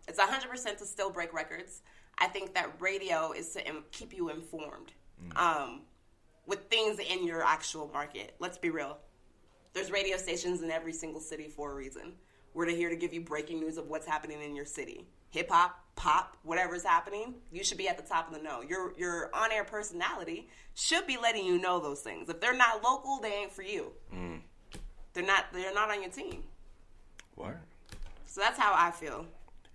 [0.08, 1.82] It's 100% to still break records.
[2.20, 4.94] I think that radio is to im- keep you informed
[5.36, 5.82] um,
[6.50, 8.34] with things in your actual market.
[8.40, 8.98] Let's be real.
[9.74, 12.14] There's radio stations in every single city for a reason.
[12.54, 15.06] We're here to give you breaking news of what's happening in your city.
[15.30, 18.62] Hip hop, pop, whatever's happening, you should be at the top of the know.
[18.62, 22.28] Your your on air personality should be letting you know those things.
[22.30, 23.92] If they're not local, they ain't for you.
[24.12, 24.40] Mm.
[25.14, 26.44] They're not they're not on your team.
[27.36, 27.58] what?
[28.26, 29.26] So that's how I feel.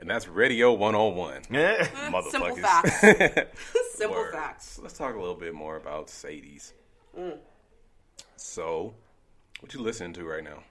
[0.00, 1.42] And that's Radio 101.
[1.50, 1.86] Yeah.
[2.10, 2.30] Motherfuckers.
[2.30, 3.00] Simple facts.
[3.94, 4.32] Simple Word.
[4.32, 4.78] facts.
[4.82, 6.72] Let's talk a little bit more about Cedes.
[7.18, 7.38] Mm.
[8.36, 8.94] So,
[9.60, 10.62] what you listening to right now?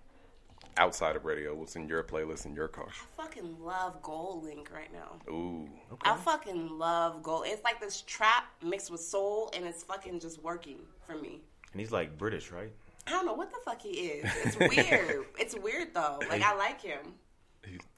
[0.78, 2.88] Outside of radio, what's in your playlist in your car?
[2.90, 5.20] I fucking love GoldLink right now.
[5.32, 5.70] Ooh,
[6.02, 7.44] I fucking love Gold.
[7.46, 11.42] It's like this trap mixed with soul, and it's fucking just working for me.
[11.74, 12.72] and he's like British, right?
[13.06, 14.32] I don't know what the fuck he is.
[14.46, 15.26] It's weird.
[15.38, 16.20] it's weird though.
[16.30, 17.14] Like I like him.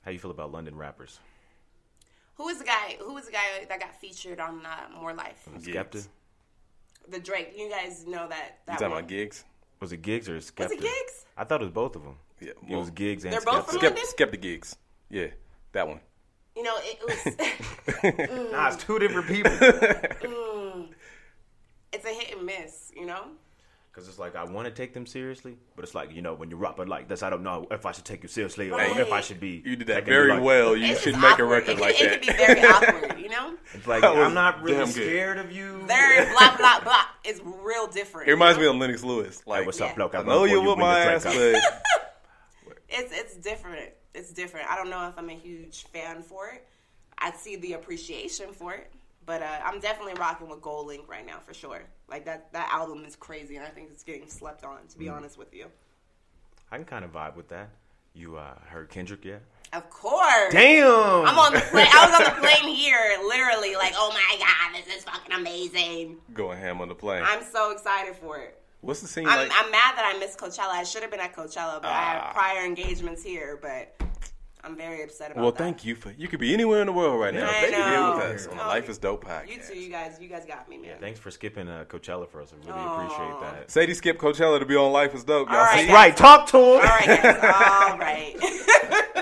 [0.03, 1.19] How you feel about London rappers?
[2.35, 2.97] Who is the guy?
[2.99, 5.47] Who is the guy that got featured on uh, More Life?
[5.59, 6.07] Skepta?
[7.09, 7.53] The Drake.
[7.57, 8.59] You guys know that.
[8.59, 8.99] You that talking one.
[8.99, 9.43] about Giggs?
[9.79, 10.63] Was it Giggs or Skepta?
[10.63, 11.25] Was it Giggs?
[11.37, 12.17] I thought it was both of them.
[12.41, 13.69] Yeah, it was Giggs and They're both Skepta.
[13.69, 14.05] from Skep, London?
[14.17, 14.75] Skepta Giggs.
[15.09, 15.27] Yeah,
[15.71, 15.99] that one.
[16.55, 17.35] You know, it, it was.
[18.51, 19.51] Nah, it's two different people.
[21.93, 22.91] it's a hit and miss.
[22.95, 23.25] You know.
[23.95, 26.49] Because it's like I want to take them seriously, but it's like you know when
[26.49, 28.75] you rock, but like this, I don't know if I should take you seriously or
[28.77, 28.97] Right.
[28.97, 29.61] if I should be.
[29.65, 30.75] You did that very like- well.
[30.75, 31.45] You should make awkward.
[31.45, 32.13] a record it, like it that.
[32.13, 33.55] It could be very awkward, you know.
[33.73, 34.93] It's like I'm not really damn good.
[34.95, 35.81] scared of you.
[35.87, 37.03] Very blah blah blah.
[37.23, 38.27] It's real different.
[38.27, 39.41] It reminds me of Lennox Lewis.
[39.47, 39.85] Like, What's Yeah.
[39.85, 40.13] up, bloke?
[40.13, 41.33] I I'm know you with my ass, but
[42.89, 43.91] It's it's different.
[44.13, 44.69] It's different.
[44.69, 46.65] I don't know if I'm a huge fan for it.
[47.17, 48.91] I see the appreciation for it,
[49.25, 51.81] but uh, I'm definitely rocking with GoldLink right now for sure.
[52.09, 54.85] Like that that album is crazy, and I think it's getting slept on.
[54.89, 55.13] To be Mm.
[55.17, 55.65] honest with you,
[56.71, 57.69] I can kind of vibe with that.
[58.13, 59.41] You uh, heard Kendrick yet?
[59.73, 60.53] of course.
[60.53, 60.85] Damn!
[61.25, 61.87] I'm on the plane.
[61.91, 66.17] I was on the plane here, literally like, oh my god, this is fucking amazing.
[66.33, 67.23] going ham on the plane.
[67.25, 68.61] I'm so excited for it.
[68.81, 69.51] What's the scene I'm, like?
[69.53, 70.69] I'm mad that I missed Coachella.
[70.69, 72.21] I should have been at Coachella, but I Ah.
[72.25, 73.57] have prior engagements here.
[73.59, 73.95] But
[74.65, 75.41] I'm very upset about it.
[75.43, 75.57] well, that.
[75.59, 76.11] thank you for.
[76.17, 77.47] You could be anywhere in the world right now.
[77.47, 78.15] I But you're here know.
[78.17, 79.47] with us on the Oh, Life is Dope podcast.
[79.47, 80.17] You too, you guys.
[80.19, 80.97] You guys got me, man.
[80.99, 82.51] Thanks for skipping uh, Coachella for us.
[82.51, 82.95] I really Aw.
[83.05, 83.69] appreciate that.
[83.71, 85.49] Cedes skipped Coachella to be on Life is Dope.
[85.49, 85.85] Y'all All right, see?
[85.87, 85.93] guys.
[85.93, 86.63] Right, talk to him.
[86.63, 87.35] All right, guys.
[87.91, 88.35] All right.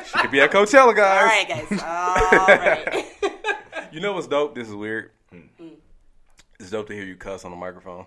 [0.05, 1.25] She could be at Coachella, All guys.
[1.25, 1.81] right, guys.
[1.81, 3.05] All right.
[3.91, 4.55] You know what's dope?
[4.55, 5.11] This is weird.
[5.31, 5.67] Hmm.
[6.59, 8.05] It's dope to hear you cuss on the microphone.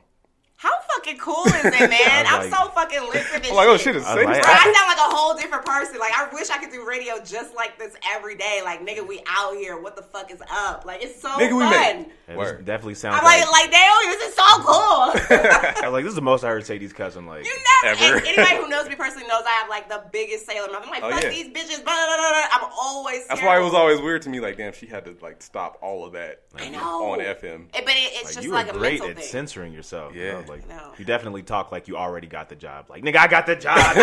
[1.07, 2.27] How fucking cool is it, man?
[2.27, 3.85] I I'm so fucking lit for this I'm like, oh shit.
[3.95, 5.99] shit, it's I like- I sound like a whole different person.
[5.99, 8.61] Like, I wish I could do radio just like this every day.
[8.65, 9.81] Like, nigga, we out here.
[9.81, 10.85] What the fuck is up?
[10.85, 11.71] Like, it's so Nigga, we fun.
[11.71, 12.65] made- Yeah, this Word.
[12.65, 14.75] definitely sounds I'm like, like, like, damn, this is so cool.
[14.77, 17.27] I was like, this is the most I heard Cedes cousin.
[17.27, 17.53] Like, You
[17.85, 18.05] never.
[18.05, 18.27] Ever.
[18.27, 20.83] Anybody who knows me personally knows I have like the biggest sailor mouth.
[20.85, 21.29] I'm like, Oh, fuck yeah.
[21.31, 21.85] these bitches.
[21.85, 22.49] Blah, blah, blah, blah.
[22.53, 23.27] I'm always.
[23.29, 24.41] That's why it was always weird to me.
[24.41, 26.79] Like, damn, she had to like stop all of that I know.
[27.13, 27.67] on FM.
[27.75, 29.25] It- but it, it's like just you like a great mental at thing.
[29.27, 30.15] censoring yourself.
[30.15, 30.33] you Yeah.
[30.41, 30.93] know, like I know.
[30.99, 32.87] You definitely talk like you already got the job.
[32.89, 33.77] Like, nigga, I got the job.
[33.97, 34.03] we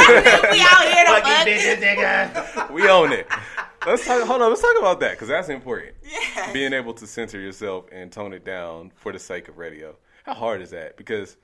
[0.62, 1.48] out here to Fucking fuck.
[1.48, 2.72] bitches, nigga.
[2.72, 3.28] We own it.
[3.86, 4.24] Let's talk.
[4.26, 4.50] Hold on.
[4.50, 5.94] Let's talk about that because that's important.
[6.04, 6.52] Yeah.
[6.54, 9.96] Being able to censor yourself and tone it down for the sake of radio.
[10.26, 10.96] How hard is that?
[10.98, 11.38] Because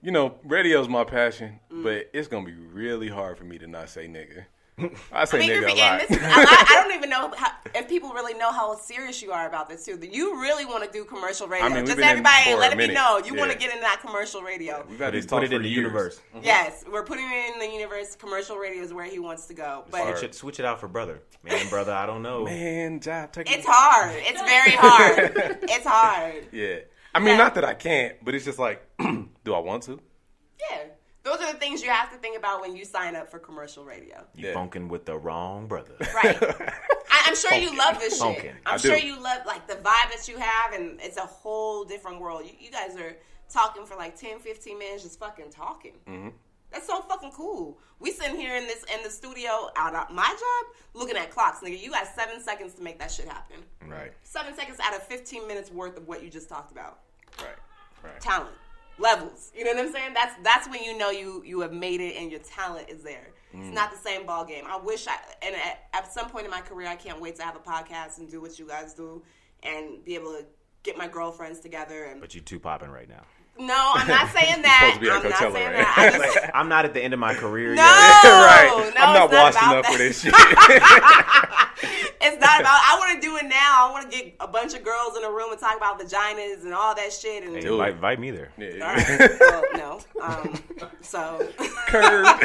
[0.00, 1.84] you know, radio's my passion, Mm.
[1.84, 4.44] but it's gonna be really hard for me to not say nigga.
[5.12, 6.00] I say I mean, nigga a lot.
[6.08, 6.16] this.
[6.16, 9.30] Is, I, I- I don't even know how, if people really know how serious you
[9.32, 9.98] are about this too.
[10.10, 11.66] You really want to do commercial radio.
[11.66, 14.84] I mean, Just everybody let me know you want to get into that commercial radio.
[14.88, 15.76] We've had Put it, talks put it for in the years.
[15.76, 16.20] universe.
[16.34, 16.44] Mm-hmm.
[16.44, 18.16] Yes, we're putting it in the universe.
[18.16, 20.88] Commercial radio is where he wants to go, but Switch it, switch it out for
[20.88, 21.20] brother.
[21.42, 22.44] Man, brother, I don't know.
[22.44, 24.14] Man, job take it's hard.
[24.16, 25.58] It's very hard.
[25.62, 26.46] it's hard.
[26.50, 26.76] Yeah.
[27.14, 27.36] I mean, Yeah.
[27.36, 30.00] not that I can't, but it's just like, do I want to?
[30.70, 30.78] Yeah.
[31.24, 33.84] Those are the things you have to think about when you sign up for commercial
[33.84, 34.24] radio.
[34.34, 34.54] You Yeah.
[34.54, 35.94] funking with the wrong brother.
[36.14, 36.36] Right.
[36.42, 38.52] I, I'm sure you love this shit.
[38.66, 38.88] I'm I do.
[38.88, 42.42] sure you love like the vibe that you have, and it's a whole different world.
[42.44, 43.16] You, you guys are
[43.48, 45.92] talking for like 10, 15 minutes, just fucking talking.
[46.08, 46.28] Mm-hmm.
[46.72, 47.78] That's so fucking cool.
[48.00, 51.60] We sitting here in this in the studio out of my job, looking at clocks,
[51.60, 51.78] nigga.
[51.80, 53.58] You got seven seconds to make that shit happen.
[53.86, 54.12] Right.
[54.24, 57.00] Seven seconds out of 15 minutes worth of what you just talked about.
[57.38, 57.48] Right.
[58.02, 58.20] Right.
[58.20, 58.50] talent
[58.98, 59.50] levels.
[59.56, 60.14] You know what I'm saying?
[60.14, 63.28] That's that's when you know you you have made it and your talent is there.
[63.54, 63.66] Mm.
[63.66, 64.64] It's not the same ball game.
[64.66, 67.42] I wish I and at, at some point in my career I can't wait to
[67.42, 69.22] have a podcast and do what you guys do
[69.62, 70.44] and be able to
[70.82, 73.22] get my girlfriends together and But you two popping right now.
[73.58, 74.94] no, I'm not saying that.
[74.94, 75.84] supposed to be at I'm not saying right?
[75.84, 76.14] that.
[76.14, 77.84] I just, I'm not at the end of my career no, yet.
[78.24, 78.92] right.
[78.94, 79.92] no, I'm not washing about up that.
[79.92, 80.34] for this shit.
[82.22, 82.80] It's not about.
[82.82, 83.88] I want to do it now.
[83.88, 86.62] I want to get a bunch of girls in a room and talk about vaginas
[86.64, 87.42] and all that shit.
[87.44, 88.52] And Hey, invite, invite me there.
[88.58, 88.84] all yeah.
[89.18, 90.00] right, well, no.
[90.22, 90.54] Um,
[91.00, 91.48] so
[91.88, 92.26] Curve.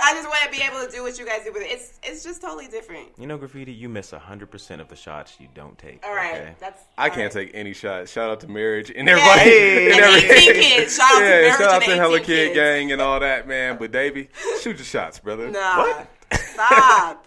[0.00, 2.22] I just want to be able to do what you guys do, but it's it's
[2.22, 3.08] just totally different.
[3.18, 6.04] You know, graffiti, you miss 100% of the shots you don't take.
[6.06, 6.54] All right, okay?
[6.60, 6.84] that's.
[6.96, 7.46] I all can't right.
[7.46, 8.12] take any shots.
[8.12, 9.14] Shout out to marriage and Yeah.
[9.18, 9.38] everybody.
[9.50, 9.92] Hey.
[9.92, 10.96] And every- 18 kids.
[10.96, 12.54] Shout out to yeah, marriage shout out to Hella Kid.
[12.54, 13.76] Gang and all that, man.
[13.78, 14.28] But Davey,
[14.60, 15.50] shoot your shots, brother.
[15.50, 16.08] Nah, What?
[16.34, 17.26] stop.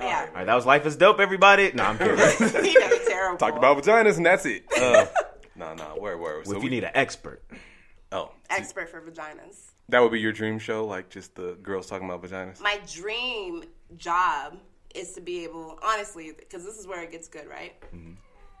[0.00, 1.72] Yeah, All right, that was Life is Dope, everybody.
[1.74, 2.16] No, I'm kidding.
[2.18, 3.38] you guys are terrible.
[3.38, 4.64] Talked about vaginas and that's it.
[4.76, 5.06] Uh,
[5.56, 6.40] no, no, where, where?
[6.40, 7.42] if you need an expert,
[8.12, 9.70] oh, expert for vaginas.
[9.88, 12.60] that would be your dream show, like just the girls talking about vaginas.
[12.60, 13.64] My dream
[13.96, 14.58] job
[14.94, 17.78] is to be able, honestly, because this is where it gets good, right?
[17.94, 18.12] Mm-hmm.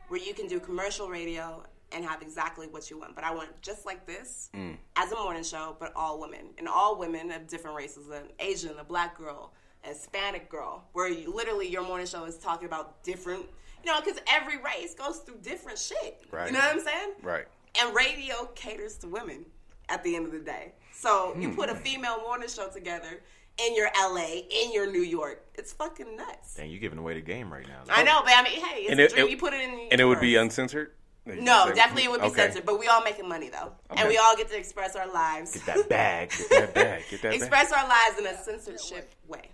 [0.08, 3.14] Where you can do commercial radio and have exactly what you want.
[3.14, 4.76] But I want just like this Mm.
[4.96, 6.48] as a morning show, but all women.
[6.58, 11.08] And all women of different races an Asian, a black girl, a Hispanic girl, where
[11.08, 13.44] you, literally your morning show is talking about different,
[13.84, 16.22] you know, because every race goes through different shit.
[16.30, 16.46] Right.
[16.48, 17.12] You know what I'm saying?
[17.22, 17.44] Right.
[17.80, 19.44] And radio caters to women
[19.88, 20.72] at the end of the day.
[20.92, 21.82] So you put a Hmm.
[21.82, 23.22] female morning show together
[23.58, 25.44] in your LA, in your New York.
[25.54, 26.54] It's fucking nuts.
[26.56, 27.82] dang, you're giving away the game right now.
[27.88, 29.26] I know, but I mean, hey, it's it- dream.
[29.26, 30.92] it- you put it in, And it would be uncensored.
[31.26, 32.36] No, definitely it would be Okay.
[32.42, 32.64] censored.
[32.64, 35.52] But we all making money though, and we all get to express our lives.
[35.54, 36.30] Get that bag.
[36.30, 37.02] Get that bag.
[37.10, 39.50] Get that express our lives in a censorship way.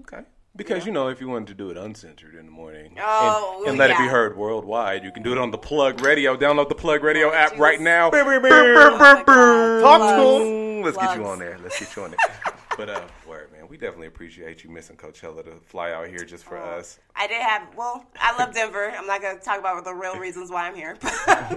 [0.00, 0.20] Okay.
[0.56, 3.70] Because you know, if you wanted to do it uncensored in the morning Oh, and,
[3.70, 6.36] and let it be heard worldwide, you can do it on the Plug Radio.
[6.36, 7.58] Download the Plug Radio app Jesus.
[7.60, 8.10] right now.
[8.12, 8.96] Oh.
[8.96, 10.44] Talk to Plugs.
[10.46, 10.82] 'em.
[10.82, 11.58] Let's get you on there.
[11.62, 12.54] Let's get you on there.
[12.76, 16.44] but uh, word man, we definitely appreciate you missing Coachella to fly out here just
[16.44, 16.98] for us.
[17.16, 17.74] I did have.
[17.76, 18.92] Well, I love Denver.
[18.96, 20.96] I'm not gonna talk about the real reasons why I'm here.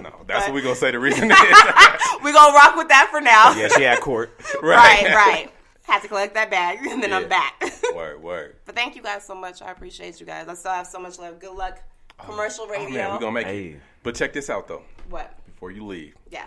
[0.02, 0.90] No, that's what we're gonna say.
[0.90, 1.38] The reason is
[2.22, 3.50] We're gonna rock with that for now.
[3.54, 4.30] Yes yeah, she had court.
[4.62, 5.52] right, right.
[5.82, 7.16] Had to collect that bag, and then Yeah.
[7.18, 7.62] I'm back.
[7.98, 8.56] Word, word.
[8.64, 9.60] but thank you guys so much.
[9.60, 10.46] I appreciate you guys.
[10.46, 11.40] I still have so much love.
[11.40, 11.82] Good luck.
[12.16, 12.86] Commercial radio.
[12.86, 13.66] Oh man, we're gonna make Hey.
[13.70, 13.80] it.
[14.04, 14.84] But check this out though.
[15.10, 15.34] what?
[15.46, 16.46] Before you leave, Yeah.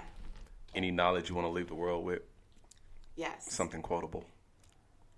[0.73, 2.21] any knowledge you want to leave the world with?
[3.17, 3.51] Yes.
[3.51, 4.23] Something quotable.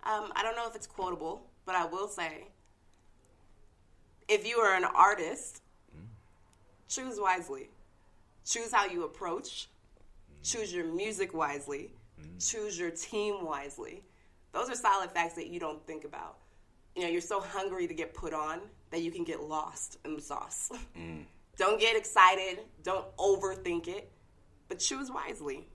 [0.06, 2.48] Um, I don't know if it's quotable, but I will say
[4.28, 5.62] if you are an artist,
[6.90, 7.70] choose wisely.
[8.44, 9.70] Choose how you approach,
[10.42, 11.94] choose your music wisely,
[12.40, 14.04] choose your team wisely.
[14.54, 16.38] Those are solid facts that you don't think about.
[16.96, 18.62] You know, you're so hungry to get put on
[18.92, 20.72] that you can get lost in the sauce.
[20.98, 21.26] Mm.
[21.56, 24.12] Don't get excited, don't overthink it,
[24.70, 25.68] but choose wisely.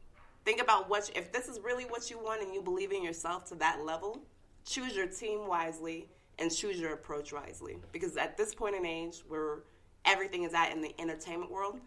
[0.44, 3.44] Think about what if this is really what you want and you believe in yourself
[3.50, 4.20] to that level,
[4.64, 7.78] choose your team wisely and choose your approach wisely.
[7.92, 9.60] Because at this point in age where
[10.04, 11.78] everything is at in the entertainment world,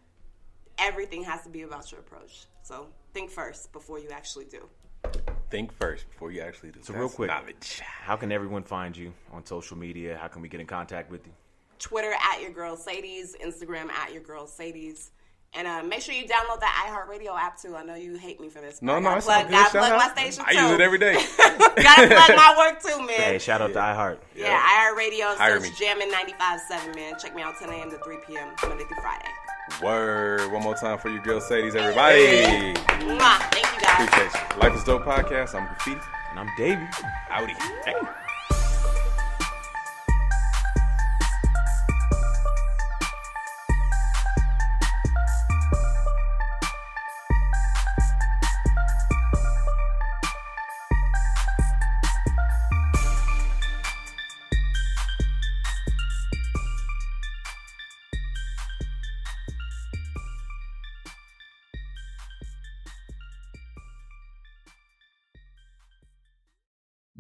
[0.78, 2.46] everything has to be about your approach.
[2.64, 4.70] So think first before you actually do.
[5.52, 6.80] Think first before you actually do.
[6.82, 7.80] So real quick, knowledge.
[7.82, 10.18] how can everyone find you on social media?
[10.20, 11.34] How can we get in contact with you?
[11.78, 15.12] Twitter at your girl Cedes, Instagram at your girl Cedes.
[15.54, 17.76] And uh, make sure you download that iHeartRadio app too.
[17.76, 18.80] I know you hate me for this.
[18.80, 19.52] but No, I no, it's plug, good.
[19.52, 20.18] gotta Shout plug my out.
[20.18, 21.14] station I use it every day.
[21.38, 23.10] gotta plug my work too, man.
[23.18, 24.20] Hey, shout out to iHeart.
[24.34, 25.76] Yeah, iHeartRadio, Hire search me.
[25.78, 27.20] Jammin' 95.7, man.
[27.20, 27.90] Check me out 10 a.m.
[27.90, 28.48] to 3 p.m.
[28.66, 29.28] Monday through Friday.
[29.84, 30.50] Word.
[30.54, 32.74] One more time for your girl Cedes, everybody.
[33.04, 33.40] Mwah.
[33.52, 34.08] Thank you guys.
[34.08, 34.62] Appreciate you.
[34.62, 35.56] Life is Dope podcast.
[35.56, 36.02] I'm Graffiti.
[36.32, 36.88] And I'm Davey.
[37.30, 37.54] Howdy.
[37.86, 37.94] Hey.